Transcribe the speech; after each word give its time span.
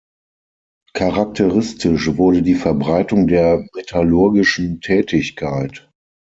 Charakteristisch 0.95 2.17
wurde 2.17 2.41
die 2.41 2.55
Verbreitung 2.55 3.27
der 3.27 3.67
metallurgischen 3.75 4.79
Tätigkeit. 4.81 5.91